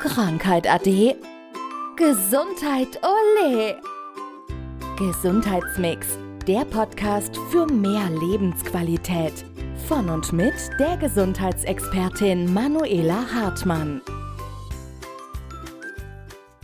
[0.00, 1.16] Krankheit ade.
[1.96, 3.80] Gesundheit ole.
[4.98, 9.32] Gesundheitsmix, der Podcast für mehr Lebensqualität.
[9.88, 14.02] Von und mit der Gesundheitsexpertin Manuela Hartmann.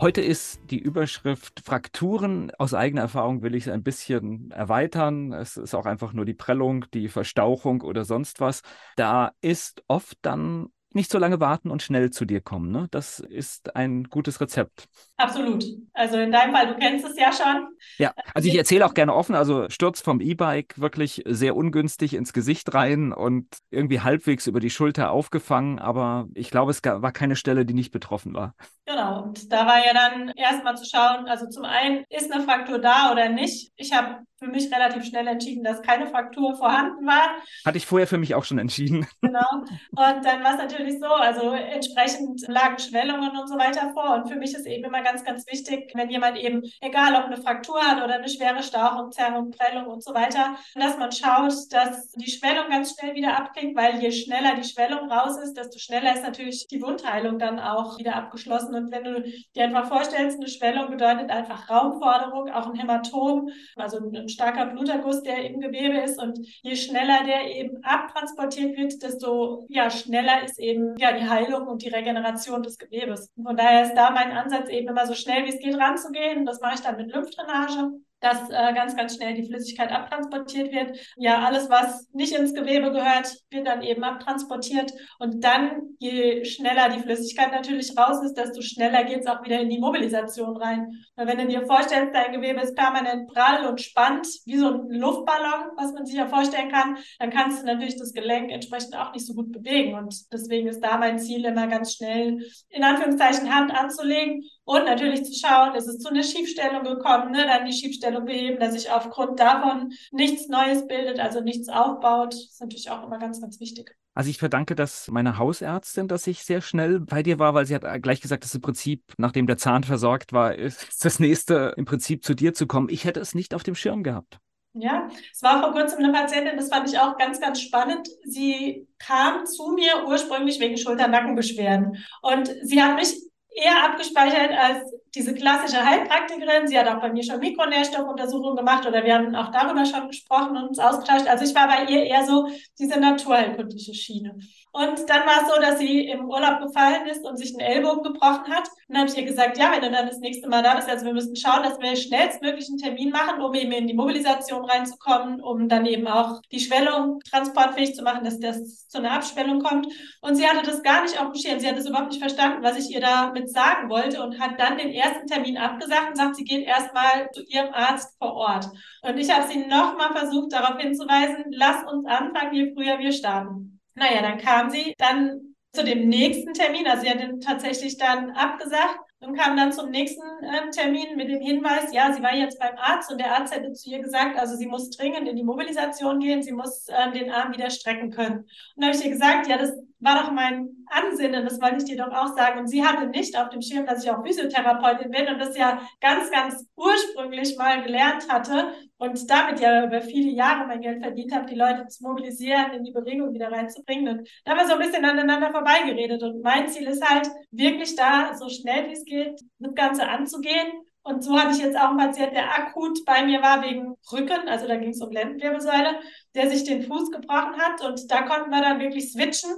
[0.00, 2.52] Heute ist die Überschrift Frakturen.
[2.58, 5.32] Aus eigener Erfahrung will ich es ein bisschen erweitern.
[5.32, 8.60] Es ist auch einfach nur die Prellung, die Verstauchung oder sonst was.
[8.96, 12.70] Da ist oft dann nicht so lange warten und schnell zu dir kommen.
[12.70, 12.88] Ne?
[12.90, 14.88] Das ist ein gutes Rezept.
[15.16, 15.64] Absolut.
[15.92, 17.68] Also in deinem Fall, du kennst es ja schon.
[17.98, 22.32] Ja, also ich erzähle auch gerne offen, also Sturz vom E-Bike wirklich sehr ungünstig ins
[22.32, 27.36] Gesicht rein und irgendwie halbwegs über die Schulter aufgefangen, aber ich glaube, es war keine
[27.36, 28.54] Stelle, die nicht betroffen war.
[28.86, 32.78] Genau, und da war ja dann erstmal zu schauen, also zum einen, ist eine Fraktur
[32.78, 33.72] da oder nicht?
[33.76, 37.36] Ich habe für mich relativ schnell entschieden, dass keine Fraktur vorhanden war.
[37.64, 39.06] Hatte ich vorher für mich auch schon entschieden.
[39.22, 39.46] Genau.
[39.90, 44.14] Und dann war es natürlich so, also entsprechend lagen Schwellungen und so weiter vor.
[44.14, 47.36] Und für mich ist eben immer ganz, ganz wichtig, wenn jemand eben, egal ob eine
[47.36, 52.10] Fraktur hat oder eine schwere Stauchung, Zerrung, Prellung und so weiter, dass man schaut, dass
[52.12, 56.14] die Schwellung ganz schnell wieder abklingt, weil je schneller die Schwellung raus ist, desto schneller
[56.14, 58.74] ist natürlich die Wundheilung dann auch wieder abgeschlossen.
[58.74, 59.22] Und wenn du
[59.54, 65.22] dir einfach vorstellst, eine Schwellung bedeutet einfach Raumforderung, auch ein Hämatom, also ein starker Bluterguss,
[65.22, 66.20] der im Gewebe ist.
[66.20, 71.66] Und je schneller der eben abtransportiert wird, desto ja, schneller ist eben ja, die Heilung
[71.66, 73.30] und die Regeneration des Gewebes.
[73.42, 76.46] Von daher ist da mein Ansatz eben immer so schnell wie es geht ranzugehen.
[76.46, 77.92] Das mache ich dann mit Lymphdrainage
[78.24, 80.98] dass äh, ganz, ganz schnell die Flüssigkeit abtransportiert wird.
[81.16, 84.92] Ja, alles, was nicht ins Gewebe gehört, wird dann eben abtransportiert.
[85.18, 89.60] Und dann, je schneller die Flüssigkeit natürlich raus ist, desto schneller geht es auch wieder
[89.60, 91.04] in die Mobilisation rein.
[91.16, 94.88] Weil wenn du dir vorstellst, dein Gewebe ist permanent prall und spannt, wie so ein
[94.88, 99.12] Luftballon, was man sich ja vorstellen kann, dann kannst du natürlich das Gelenk entsprechend auch
[99.12, 99.98] nicht so gut bewegen.
[99.98, 105.24] Und deswegen ist da mein Ziel immer ganz schnell, in Anführungszeichen, Hand anzulegen und natürlich
[105.24, 107.44] zu schauen, ist es zu einer Schiefstellung gekommen, ne?
[107.46, 112.32] dann die Schiefstellung beheben, dass sich aufgrund davon nichts Neues bildet, also nichts aufbaut.
[112.32, 113.94] Das ist natürlich auch immer ganz, ganz wichtig.
[114.14, 117.74] Also ich verdanke das meiner Hausärztin, dass ich sehr schnell bei dir war, weil sie
[117.74, 121.84] hat gleich gesagt, dass im Prinzip, nachdem der Zahn versorgt war, ist das nächste im
[121.84, 122.88] Prinzip zu dir zu kommen.
[122.88, 124.38] Ich hätte es nicht auf dem Schirm gehabt.
[124.76, 128.08] Ja, es war vor kurzem eine Patientin, das fand ich auch ganz, ganz spannend.
[128.24, 133.14] Sie kam zu mir ursprünglich wegen Schulter-Nackenbeschwerden und sie hat mich
[133.54, 136.66] eher abgespeichert als diese klassische Heilpraktikerin.
[136.66, 140.56] Sie hat auch bei mir schon Mikronährstoffuntersuchungen gemacht oder wir haben auch darüber schon gesprochen
[140.56, 141.26] und uns ausgetauscht.
[141.26, 142.48] Also ich war bei ihr eher so
[142.78, 144.36] diese naturheilkundliche Schiene.
[144.74, 148.02] Und dann war es so, dass sie im Urlaub gefallen ist und sich einen Ellbogen
[148.02, 148.66] gebrochen hat.
[148.88, 150.90] Und dann habe ich ihr gesagt, ja, wenn du dann das nächste Mal da bist,
[150.90, 154.64] also wir müssen schauen, dass wir schnellstmöglich einen Termin machen, um eben in die Mobilisation
[154.64, 159.60] reinzukommen, um dann eben auch die Schwellung transportfähig zu machen, dass das zu einer Abschwellung
[159.60, 159.86] kommt.
[160.22, 161.60] Und sie hatte das gar nicht auf dem Schirm.
[161.60, 164.76] Sie hat das überhaupt nicht verstanden, was ich ihr damit sagen wollte und hat dann
[164.76, 168.66] den ersten Termin abgesagt und sagt, sie geht erstmal zu ihrem Arzt vor Ort.
[169.02, 173.80] Und ich habe sie nochmal versucht, darauf hinzuweisen, lass uns anfangen, je früher wir starten.
[173.94, 178.30] Naja, dann kam sie dann zu dem nächsten Termin, also sie hat den tatsächlich dann
[178.30, 182.58] abgesagt und kam dann zum nächsten äh, Termin mit dem Hinweis, ja, sie war jetzt
[182.58, 185.42] beim Arzt und der Arzt hätte zu ihr gesagt, also sie muss dringend in die
[185.42, 188.40] Mobilisation gehen, sie muss äh, den Arm wieder strecken können.
[188.40, 189.72] Und dann habe ich ihr gesagt, ja, das
[190.04, 192.60] war doch mein Ansinnen, das wollte ich dir doch auch sagen.
[192.60, 195.80] Und sie hatte nicht auf dem Schirm, dass ich auch Physiotherapeutin bin und das ja
[196.00, 201.34] ganz, ganz ursprünglich mal gelernt hatte und damit ja über viele Jahre mein Geld verdient
[201.34, 204.18] habe, die Leute zu mobilisieren, in die Bewegung wieder reinzubringen.
[204.18, 206.22] Und da haben wir so ein bisschen aneinander vorbeigeredet.
[206.22, 210.68] Und mein Ziel ist halt, wirklich da so schnell wie es geht, das Ganze anzugehen.
[211.02, 214.48] Und so hatte ich jetzt auch einen Patienten, der akut bei mir war wegen Rücken,
[214.48, 216.00] also da ging es um Lendenwirbelsäule,
[216.34, 217.82] der sich den Fuß gebrochen hat.
[217.82, 219.50] Und da konnten wir dann wirklich switchen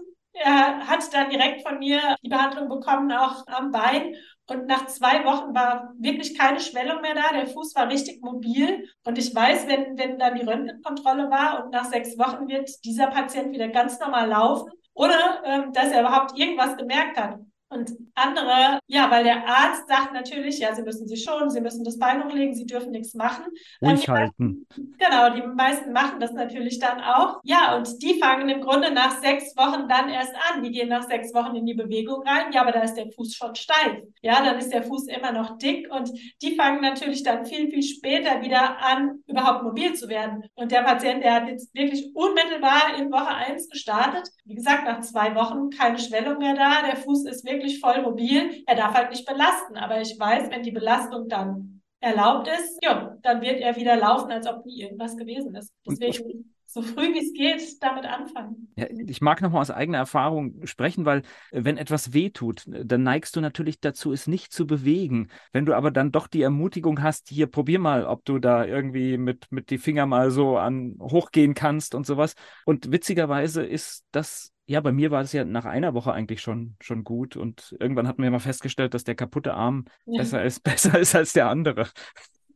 [0.42, 4.14] er hat dann direkt von mir die Behandlung bekommen, auch am Bein.
[4.48, 7.32] Und nach zwei Wochen war wirklich keine Schwellung mehr da.
[7.32, 8.88] Der Fuß war richtig mobil.
[9.04, 13.08] Und ich weiß, wenn, wenn dann die Röntgenkontrolle war und nach sechs Wochen wird dieser
[13.08, 15.14] Patient wieder ganz normal laufen, ohne
[15.44, 17.38] ähm, dass er überhaupt irgendwas gemerkt hat.
[17.69, 21.82] Und andere, ja, weil der Arzt sagt natürlich, ja, sie müssen sich schonen, sie müssen
[21.82, 23.44] das Bein hochlegen, sie dürfen nichts machen.
[23.82, 24.67] Ruhig halten.
[24.99, 27.40] genau, die meisten machen das natürlich dann auch.
[27.43, 30.62] Ja, und die fangen im Grunde nach sechs Wochen dann erst an.
[30.62, 32.52] Die gehen nach sechs Wochen in die Bewegung rein.
[32.52, 34.00] Ja, aber da ist der Fuß schon steif.
[34.23, 36.12] Ja, dann ist der Fuß immer noch dick und
[36.43, 40.44] die fangen natürlich dann viel, viel später wieder an, überhaupt mobil zu werden.
[40.55, 44.29] Und der Patient, der hat jetzt wirklich unmittelbar in Woche eins gestartet.
[44.44, 46.87] Wie gesagt, nach zwei Wochen keine Schwellung mehr da.
[46.87, 48.62] Der Fuß ist wirklich wirklich voll mobil.
[48.67, 49.76] Er darf halt nicht belasten.
[49.76, 54.31] Aber ich weiß, wenn die Belastung dann erlaubt ist, ja, dann wird er wieder laufen,
[54.31, 55.73] als ob nie irgendwas gewesen ist.
[55.87, 58.68] Deswegen so früh wie es geht damit anfangen.
[58.76, 61.20] Ja, ich mag nochmal aus eigener Erfahrung sprechen, weil
[61.50, 65.28] äh, wenn etwas wehtut, äh, dann neigst du natürlich dazu, es nicht zu bewegen.
[65.52, 69.16] Wenn du aber dann doch die Ermutigung hast, hier probier mal, ob du da irgendwie
[69.16, 72.34] mit, mit die Finger mal so an hochgehen kannst und sowas.
[72.64, 76.74] Und witzigerweise ist das ja, bei mir war es ja nach einer Woche eigentlich schon,
[76.80, 80.18] schon gut und irgendwann hatten wir mal festgestellt, dass der kaputte Arm ja.
[80.18, 81.88] besser ist, besser ist als der andere.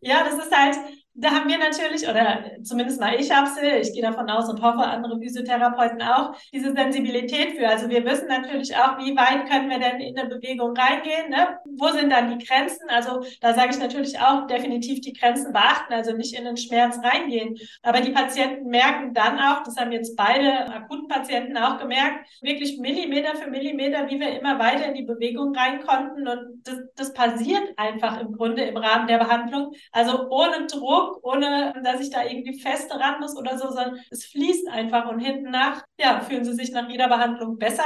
[0.01, 0.77] Ja, das ist halt,
[1.15, 4.63] da haben wir natürlich, oder zumindest mal ich habe sie, ich gehe davon aus und
[4.63, 7.69] hoffe, andere Physiotherapeuten auch, diese Sensibilität für.
[7.69, 11.59] Also wir wissen natürlich auch, wie weit können wir denn in eine Bewegung reingehen, ne?
[11.77, 12.89] wo sind dann die Grenzen?
[12.89, 16.99] Also da sage ich natürlich auch, definitiv die Grenzen beachten, also nicht in den Schmerz
[17.03, 17.57] reingehen.
[17.83, 22.79] Aber die Patienten merken dann auch, das haben jetzt beide akuten Patienten auch gemerkt, wirklich
[22.79, 26.29] Millimeter für Millimeter, wie wir immer weiter in die Bewegung rein konnten.
[26.29, 29.73] Und das, das passiert einfach im Grunde im Rahmen der Behandlung.
[29.93, 33.99] Also ohne Druck Druck, ohne dass ich da irgendwie fest ran muss oder so, sondern
[34.11, 37.85] es fließt einfach und hinten nach, ja, fühlen sie sich nach jeder Behandlung besser.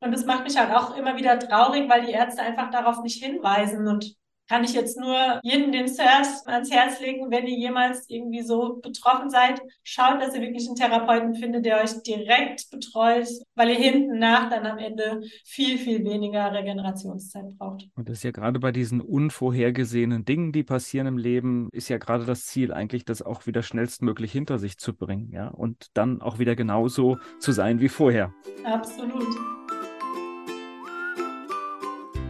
[0.00, 3.22] Und das macht mich halt auch immer wieder traurig, weil die Ärzte einfach darauf nicht
[3.22, 3.86] hinweisen.
[3.86, 4.14] Und
[4.50, 8.80] kann ich jetzt nur jedem den Herz, ans Herz legen, wenn ihr jemals irgendwie so
[8.82, 13.76] betroffen seid, schaut, dass ihr wirklich einen Therapeuten findet, der euch direkt betreut, weil ihr
[13.76, 17.86] hinten nach dann am Ende viel, viel weniger Regenerationszeit braucht.
[17.94, 21.98] Und das ist ja gerade bei diesen unvorhergesehenen Dingen, die passieren im Leben, ist ja
[21.98, 26.20] gerade das Ziel eigentlich, das auch wieder schnellstmöglich hinter sich zu bringen, ja, und dann
[26.22, 28.34] auch wieder genauso zu sein wie vorher.
[28.64, 29.59] Absolut.